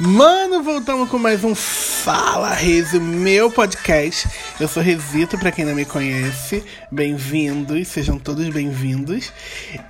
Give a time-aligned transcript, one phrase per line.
[0.00, 4.28] Mano, voltamos com mais um Fala Rezi, meu podcast.
[4.58, 6.64] Eu sou Rezito, pra quem não me conhece.
[6.90, 9.32] Bem-vindos, sejam todos bem-vindos.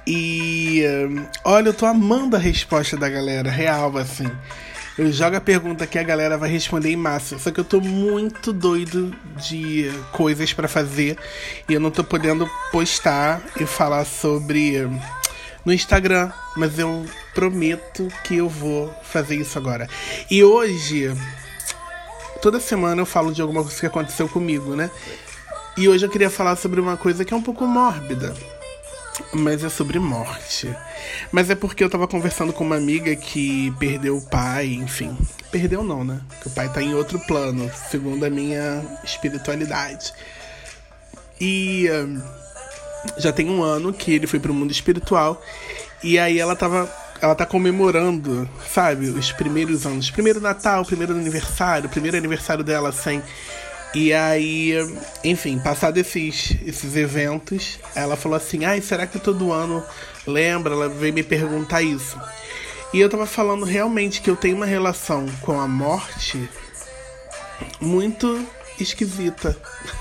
[0.06, 4.30] E hum, olha, eu tô amando a resposta da galera, real, assim.
[4.98, 7.38] Eu jogo a pergunta que a galera vai responder em massa.
[7.38, 11.16] Só que eu tô muito doido de coisas pra fazer
[11.66, 15.00] e eu não tô podendo postar e falar sobre hum,
[15.64, 19.88] no Instagram, mas eu prometo que eu vou fazer isso agora.
[20.30, 21.10] E hoje,
[22.42, 24.90] toda semana eu falo de alguma coisa que aconteceu comigo, né?
[25.74, 28.34] E hoje eu queria falar sobre uma coisa que é um pouco mórbida,
[29.32, 30.74] mas é sobre morte.
[31.30, 35.16] Mas é porque eu tava conversando com uma amiga que perdeu o pai, enfim.
[35.50, 36.20] Perdeu não, né?
[36.40, 40.12] Que o pai tá em outro plano, segundo a minha espiritualidade.
[41.40, 41.88] E.
[43.18, 45.42] já tem um ano que ele foi pro mundo espiritual
[46.02, 46.88] e aí ela tava
[47.20, 53.22] ela tá comemorando, sabe, os primeiros anos, primeiro Natal, primeiro aniversário, primeiro aniversário dela sem
[53.94, 54.72] e aí,
[55.22, 59.84] enfim, passado esses esses eventos, ela falou assim: "Ai, será que todo ano
[60.26, 62.18] lembra?" Ela veio me perguntar isso.
[62.92, 66.48] E eu tava falando realmente que eu tenho uma relação com a morte
[67.80, 68.46] muito
[68.78, 69.56] esquisita.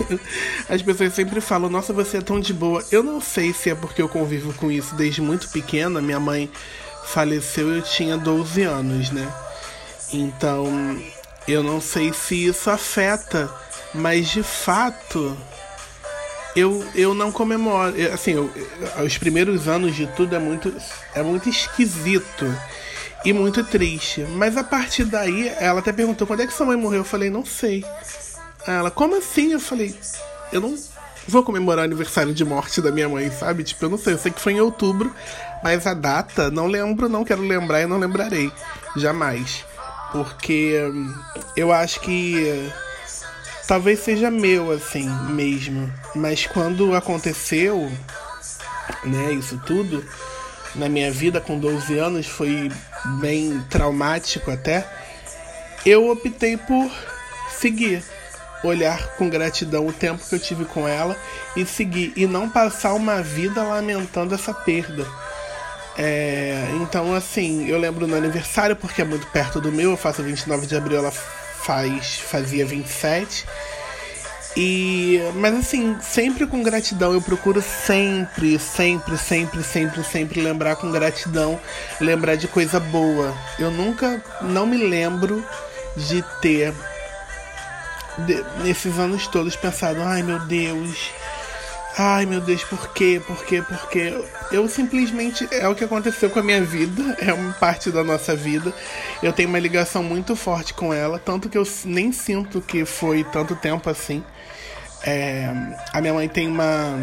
[0.68, 2.84] As pessoas sempre falam, nossa, você é tão de boa.
[2.92, 6.02] Eu não sei se é porque eu convivo com isso desde muito pequena.
[6.02, 6.52] Minha mãe
[7.06, 9.32] faleceu eu tinha 12 anos, né?
[10.14, 10.68] Então,
[11.48, 13.50] eu não sei se isso afeta,
[13.94, 15.38] mas de fato
[16.56, 17.94] eu, eu não comemoro.
[18.14, 18.52] Assim, eu,
[19.04, 20.74] os primeiros anos de tudo é muito,
[21.14, 22.46] é muito esquisito
[23.24, 24.26] e muito triste.
[24.32, 27.00] Mas a partir daí, ela até perguntou quando é que sua mãe morreu.
[27.00, 27.86] Eu falei, não sei.
[28.68, 29.52] Ela, como assim?
[29.52, 29.96] Eu falei,
[30.52, 30.78] eu não
[31.28, 33.64] vou comemorar o aniversário de morte da minha mãe, sabe?
[33.64, 35.14] Tipo, eu não sei, eu sei que foi em outubro,
[35.64, 38.52] mas a data, não lembro, não quero lembrar e não lembrarei.
[38.96, 39.66] Jamais.
[40.12, 41.14] Porque hum,
[41.56, 42.70] eu acho que
[43.72, 45.90] talvez seja meu, assim, mesmo.
[46.14, 47.90] Mas quando aconteceu,
[49.06, 50.06] né, isso tudo,
[50.76, 52.70] na minha vida com 12 anos, foi
[53.22, 54.86] bem traumático até.
[55.86, 56.92] Eu optei por
[57.50, 58.04] seguir
[58.62, 61.16] olhar com gratidão o tempo que eu tive com ela
[61.56, 65.08] e seguir e não passar uma vida lamentando essa perda.
[65.98, 70.22] É, então, assim, eu lembro no aniversário, porque é muito perto do meu, eu faço
[70.22, 71.14] 29 de abril, ela
[71.66, 73.46] faz, fazia 27.
[74.58, 80.92] E, mas assim, sempre com gratidão, eu procuro sempre, sempre, sempre, sempre, sempre lembrar com
[80.92, 81.58] gratidão,
[82.02, 83.34] lembrar de coisa boa.
[83.58, 85.46] Eu nunca, não me lembro
[85.96, 86.74] de ter
[88.26, 91.12] de- nesses anos todos pensado, ai meu Deus,
[91.98, 94.14] ai meu Deus, por quê, por quê, por quê?
[94.52, 98.36] Eu simplesmente, é o que aconteceu com a minha vida, é uma parte da nossa
[98.36, 98.74] vida.
[99.22, 103.24] Eu tenho uma ligação muito forte com ela, tanto que eu nem sinto que foi
[103.24, 104.24] tanto tempo assim.
[105.04, 105.52] É,
[105.92, 106.96] a minha mãe tem uma,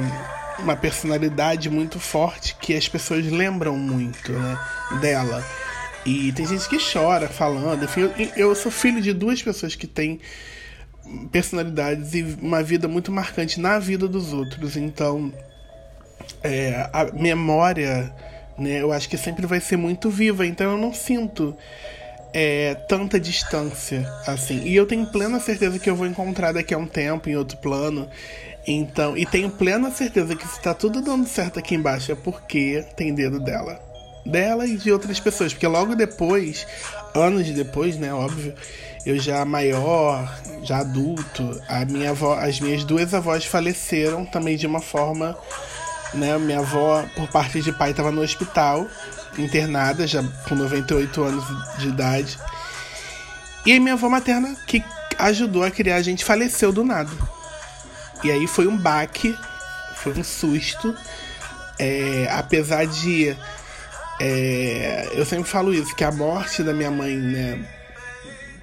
[0.59, 4.59] uma personalidade muito forte que as pessoas lembram muito né,
[5.00, 5.44] dela.
[6.06, 7.84] E tem gente que chora falando.
[7.84, 10.21] Enfim, eu, eu sou filho de duas pessoas que têm
[11.30, 14.76] personalidades e uma vida muito marcante na vida dos outros.
[14.76, 15.32] Então,
[16.42, 18.12] é, a memória,
[18.58, 20.47] né, eu acho que sempre vai ser muito viva.
[20.47, 21.56] Então, eu não sinto
[22.32, 24.62] é, tanta distância assim.
[24.64, 27.56] E eu tenho plena certeza que eu vou encontrar daqui a um tempo em outro
[27.58, 28.08] plano.
[28.66, 32.84] Então, e tenho plena certeza que se tá tudo dando certo aqui embaixo é porque
[32.97, 33.80] tem dedo dela.
[34.26, 36.66] Dela e de outras pessoas, porque logo depois,
[37.14, 38.54] anos depois, né, óbvio,
[39.08, 40.30] eu já maior,
[40.62, 45.34] já adulto, a minha avó, as minhas duas avós faleceram também de uma forma,
[46.12, 48.86] né, minha avó por parte de pai estava no hospital,
[49.38, 51.44] internada já com 98 anos
[51.78, 52.38] de idade.
[53.64, 54.84] E a minha avó materna que
[55.18, 57.10] ajudou a criar a gente faleceu do nada.
[58.22, 59.34] E aí foi um baque,
[59.94, 60.94] foi um susto.
[61.78, 63.34] É, apesar de.
[64.21, 67.78] é, eu sempre falo isso, que a morte da minha mãe, né?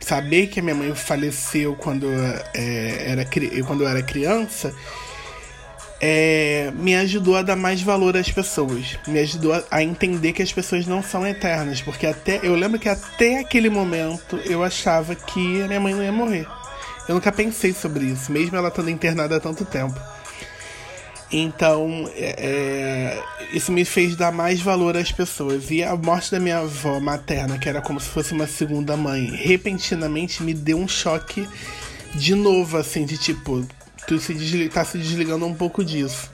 [0.06, 2.06] Saber que a minha mãe faleceu quando,
[2.54, 3.26] é, era,
[3.66, 4.72] quando eu era criança
[6.00, 9.00] é, me ajudou a dar mais valor às pessoas.
[9.08, 11.82] Me ajudou a, a entender que as pessoas não são eternas.
[11.82, 16.04] Porque até eu lembro que até aquele momento eu achava que a minha mãe não
[16.04, 16.46] ia morrer.
[17.08, 20.00] Eu nunca pensei sobre isso, mesmo ela estando internada há tanto tempo.
[21.32, 25.70] Então, é, é, isso me fez dar mais valor às pessoas.
[25.72, 29.26] E a morte da minha avó materna, que era como se fosse uma segunda mãe,
[29.26, 31.48] repentinamente me deu um choque
[32.14, 33.68] de novo, assim, de tipo,
[34.08, 36.30] tu se tá se desligando um pouco disso.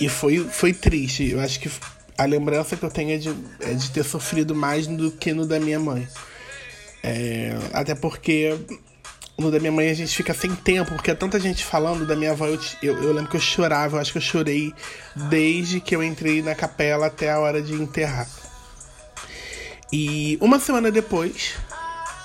[0.00, 1.30] E foi, foi triste.
[1.30, 1.70] Eu acho que
[2.18, 5.46] a lembrança que eu tenho é de, é de ter sofrido mais do que no
[5.46, 6.06] da minha mãe.
[7.02, 8.56] É, até porque
[9.38, 12.14] no da minha mãe a gente fica sem tempo, porque é tanta gente falando da
[12.14, 12.46] minha avó.
[12.46, 14.74] Eu, eu, eu, lembro que eu chorava, eu acho que eu chorei
[15.14, 18.28] desde que eu entrei na capela até a hora de enterrar.
[19.92, 21.54] E uma semana depois,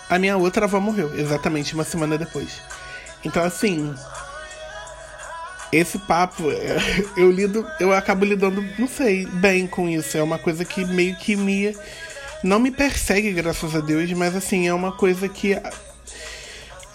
[0.10, 2.62] a minha outra avó morreu, exatamente uma semana depois.
[3.26, 3.94] Então, assim,
[5.72, 6.44] esse papo,
[7.18, 10.18] eu lido, eu acabo lidando, não sei, bem com isso.
[10.18, 11.76] É uma coisa que meio que me.
[12.44, 15.60] Não me persegue, graças a Deus, mas assim, é uma coisa que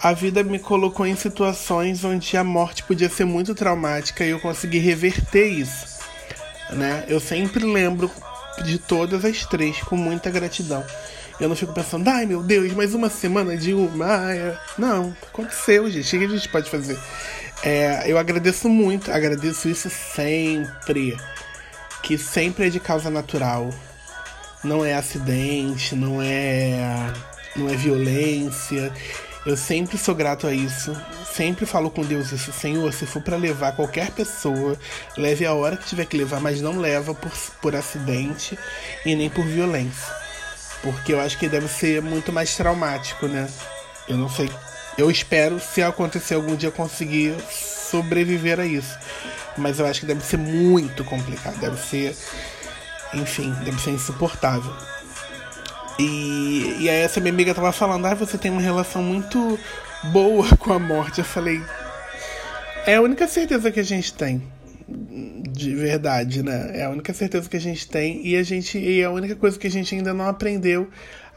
[0.03, 4.39] a vida me colocou em situações onde a morte podia ser muito traumática e eu
[4.41, 5.97] consegui reverter isso.
[6.71, 7.05] Né?
[7.07, 8.11] Eu sempre lembro
[8.65, 10.83] de todas as três com muita gratidão.
[11.39, 14.19] Eu não fico pensando, ai meu Deus, mais uma semana de uma.
[14.77, 16.15] Não, aconteceu, gente.
[16.15, 16.99] O que a gente pode fazer?
[17.63, 21.17] É, eu agradeço muito, agradeço isso sempre.
[22.01, 23.69] Que sempre é de causa natural.
[24.65, 27.13] Não é acidente, não é.
[27.55, 28.91] não é violência.
[29.45, 30.95] Eu sempre sou grato a isso.
[31.33, 34.77] Sempre falo com Deus isso, Senhor, se for para levar qualquer pessoa,
[35.17, 37.31] leve a hora que tiver que levar, mas não leva por,
[37.61, 38.57] por acidente
[39.05, 40.13] e nem por violência.
[40.81, 43.49] Porque eu acho que deve ser muito mais traumático, né?
[44.07, 44.49] Eu não sei.
[44.97, 48.95] Eu espero, se acontecer algum dia, conseguir sobreviver a isso.
[49.57, 51.57] Mas eu acho que deve ser muito complicado.
[51.59, 52.15] Deve ser.
[53.13, 54.73] Enfim, deve ser insuportável.
[55.99, 59.59] E, e aí essa minha amiga tava falando, ah, você tem uma relação muito
[60.05, 61.19] boa com a morte.
[61.19, 61.61] Eu falei,
[62.85, 64.43] é a única certeza que a gente tem.
[64.87, 66.71] De verdade, né?
[66.73, 69.35] É a única certeza que a gente tem e a gente e é a única
[69.35, 70.89] coisa que a gente ainda não aprendeu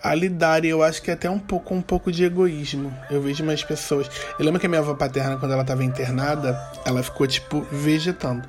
[0.02, 0.64] a lidar.
[0.64, 2.92] E eu acho que é até um pouco um pouco de egoísmo.
[3.10, 4.10] Eu vejo mais pessoas.
[4.38, 8.48] Eu lembro que a minha avó paterna, quando ela estava internada, ela ficou tipo vegetando.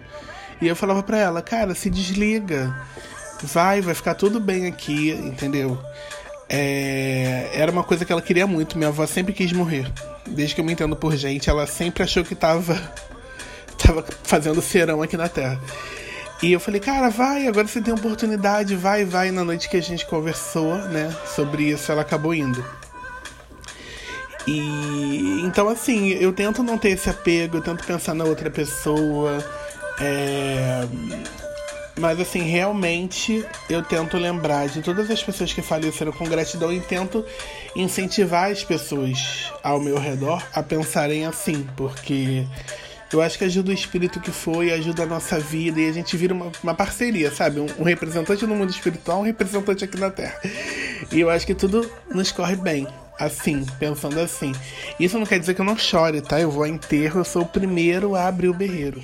[0.62, 2.74] E eu falava para ela, cara, se desliga.
[3.44, 5.78] Vai, vai ficar tudo bem aqui, entendeu?
[6.50, 8.78] É, era uma coisa que ela queria muito.
[8.78, 9.92] Minha avó sempre quis morrer.
[10.26, 12.76] Desde que eu me entendo por gente, ela sempre achou que tava,
[13.78, 15.60] tava fazendo serão aqui na Terra.
[16.42, 19.32] E eu falei, cara, vai, agora você tem oportunidade, vai, vai.
[19.32, 22.64] Na noite que a gente conversou, né, sobre isso, ela acabou indo.
[24.46, 29.44] E então, assim, eu tento não ter esse apego, eu tento pensar na outra pessoa.
[30.00, 30.88] É,
[31.98, 36.80] mas assim, realmente eu tento lembrar de todas as pessoas que faleceram com gratidão e
[36.80, 37.26] tento
[37.76, 42.46] incentivar as pessoas ao meu redor a pensarem assim, porque
[43.12, 46.16] eu acho que ajuda o espírito que foi, ajuda a nossa vida e a gente
[46.18, 47.60] vira uma, uma parceria, sabe?
[47.60, 50.40] Um, um, representante no mundo espiritual, um representante aqui na Terra.
[51.12, 52.88] E eu acho que tudo nos corre bem.
[53.20, 54.54] Assim, pensando assim.
[55.00, 56.40] Isso não quer dizer que eu não chore, tá?
[56.40, 59.02] Eu vou a enterro, eu sou o primeiro a abrir o berreiro.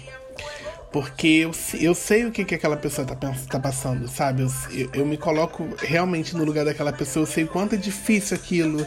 [0.93, 4.43] Porque eu, eu sei o que, que aquela pessoa tá, tá passando, sabe?
[4.43, 8.37] Eu, eu, me coloco realmente no lugar daquela pessoa, eu sei o quanto é difícil
[8.37, 8.85] aquilo.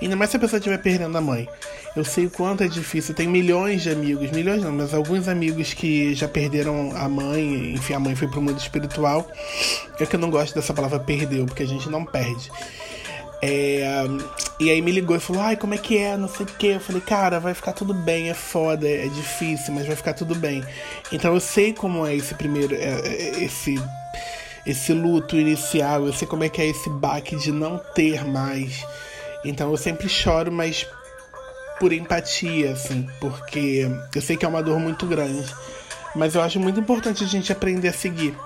[0.00, 1.48] Ainda mais se a pessoa estiver perdendo a mãe.
[1.96, 3.14] Eu sei o quanto é difícil.
[3.14, 7.94] Tem milhões de amigos, milhões não, mas alguns amigos que já perderam a mãe, enfim,
[7.94, 9.26] a mãe foi pro mundo espiritual.
[9.98, 12.50] É que eu não gosto dessa palavra perdeu, porque a gente não perde.
[13.40, 14.04] É,
[14.58, 16.16] e aí me ligou e falou, ai, como é que é?
[16.16, 16.66] Não sei o que.
[16.68, 20.34] Eu falei, cara, vai ficar tudo bem, é foda, é difícil, mas vai ficar tudo
[20.34, 20.64] bem.
[21.12, 22.74] Então eu sei como é esse primeiro.
[22.74, 23.80] É, é, esse,
[24.66, 28.84] esse luto inicial, eu sei como é que é esse baque de não ter mais.
[29.44, 30.86] Então eu sempre choro, mas
[31.78, 35.54] por empatia, assim, porque eu sei que é uma dor muito grande.
[36.16, 38.36] Mas eu acho muito importante a gente aprender a seguir,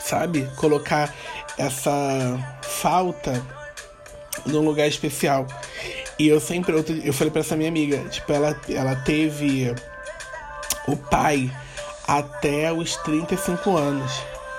[0.00, 0.46] sabe?
[0.56, 1.14] Colocar
[1.56, 3.42] essa falta
[4.46, 5.46] num lugar especial.
[6.18, 6.74] E eu sempre,
[7.04, 9.74] eu falei pra essa minha amiga, tipo, ela, ela teve
[10.86, 11.50] o pai
[12.06, 14.12] até os 35 anos.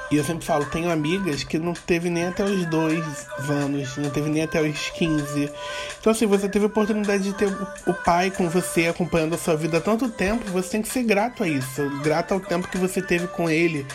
[0.09, 3.03] E eu sempre falo, tenho amigas que não teve nem até os dois
[3.49, 5.51] anos, não teve nem até os 15.
[5.99, 7.49] Então, assim, você teve a oportunidade de ter
[7.85, 11.03] o pai com você, acompanhando a sua vida há tanto tempo, você tem que ser
[11.03, 11.89] grato a isso.
[12.01, 13.85] Grato ao tempo que você teve com ele.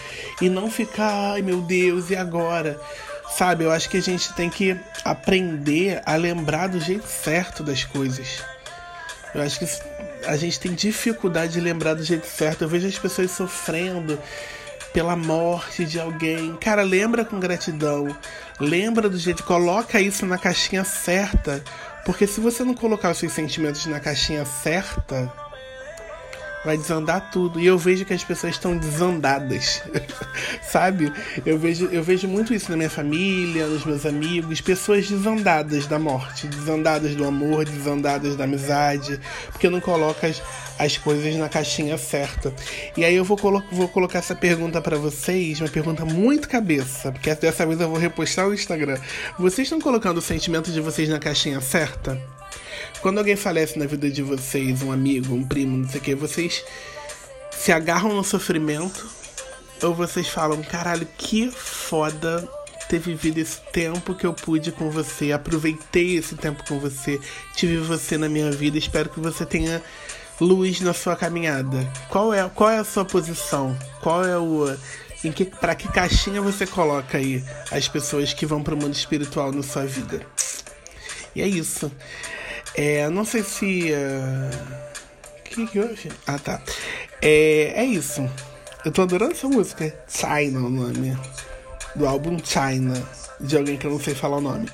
[0.40, 2.78] E não ficar, ai meu Deus, e agora?
[3.36, 7.82] Sabe, eu acho que a gente tem que aprender a lembrar do jeito certo das
[7.84, 8.44] coisas.
[9.34, 9.66] Eu acho que
[10.26, 12.62] a gente tem dificuldade de lembrar do jeito certo.
[12.62, 14.18] Eu vejo as pessoas sofrendo
[14.92, 16.54] pela morte de alguém.
[16.56, 18.14] Cara, lembra com gratidão.
[18.60, 21.64] Lembra do jeito, coloca isso na caixinha certa.
[22.04, 25.32] Porque se você não colocar os seus sentimentos na caixinha certa,
[26.64, 27.60] vai desandar tudo.
[27.60, 29.82] E eu vejo que as pessoas estão desandadas,
[30.62, 31.12] sabe?
[31.44, 35.98] Eu vejo, eu vejo muito isso na minha família, nos meus amigos, pessoas desandadas da
[35.98, 40.42] morte, desandadas do amor, desandadas da amizade, porque não coloca as,
[40.78, 42.52] as coisas na caixinha certa.
[42.96, 47.12] E aí eu vou, colo vou colocar essa pergunta para vocês, uma pergunta muito cabeça,
[47.12, 48.98] porque dessa vez eu vou repostar no Instagram.
[49.38, 52.20] Vocês estão colocando o sentimento de vocês na caixinha certa?
[53.02, 56.14] Quando alguém falece na vida de vocês, um amigo, um primo, não sei o que,
[56.14, 56.64] vocês
[57.50, 59.10] se agarram no sofrimento
[59.82, 62.48] ou vocês falam, caralho, que foda
[62.88, 67.20] ter vivido esse tempo que eu pude com você, aproveitei esse tempo com você,
[67.56, 69.82] tive você na minha vida, espero que você tenha
[70.40, 71.90] luz na sua caminhada.
[72.08, 73.76] Qual é, qual é a sua posição?
[74.00, 74.76] Qual é o
[75.24, 78.94] em que para que caixinha você coloca aí as pessoas que vão para o mundo
[78.94, 80.24] espiritual na sua vida?
[81.34, 81.90] E é isso.
[82.74, 83.92] É, não sei se.
[85.38, 86.10] O que que houve?
[86.26, 86.60] Ah, tá.
[87.20, 88.28] É, é isso.
[88.84, 89.94] Eu tô adorando essa música.
[90.08, 91.16] China, o nome.
[91.94, 92.94] Do álbum China.
[93.38, 94.68] De alguém que eu não sei falar o nome.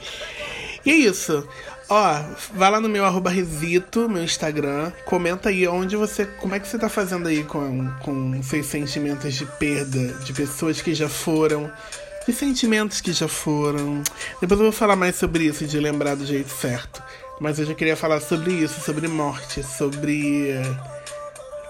[0.85, 1.47] E é isso.
[1.91, 2.23] Ó,
[2.55, 4.93] vai lá no meu arroba Resito, meu Instagram.
[5.05, 6.27] Comenta aí onde você.
[6.27, 10.81] Como é que você tá fazendo aí com, com seus sentimentos de perda de pessoas
[10.81, 11.71] que já foram.
[12.27, 14.03] De sentimentos que já foram.
[14.41, 17.03] Depois eu vou falar mais sobre isso, de lembrar do jeito certo.
[17.41, 20.55] Mas hoje eu queria falar sobre isso, sobre morte, sobre.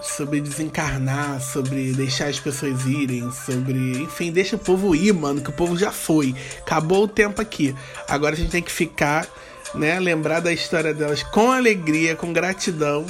[0.01, 3.99] Sobre desencarnar, sobre deixar as pessoas irem, sobre.
[4.03, 6.35] Enfim, deixa o povo ir, mano, que o povo já foi.
[6.61, 7.75] Acabou o tempo aqui.
[8.09, 9.27] Agora a gente tem que ficar,
[9.75, 9.99] né?
[9.99, 13.05] Lembrar da história delas com alegria, com gratidão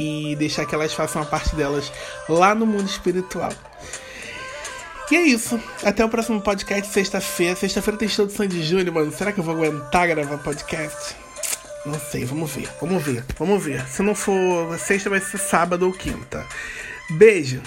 [0.00, 1.92] e deixar que elas façam a parte delas
[2.28, 3.52] lá no mundo espiritual.
[5.10, 5.60] E é isso.
[5.84, 7.54] Até o próximo podcast, sexta-feira.
[7.54, 9.12] Sexta-feira tem do Sandy Júnior, mano.
[9.12, 11.25] Será que eu vou aguentar gravar podcast?
[11.86, 13.86] Não sei, vamos ver, vamos ver, vamos ver.
[13.86, 16.44] Se não for sexta, vai ser sábado ou quinta.
[17.10, 17.62] Beijo!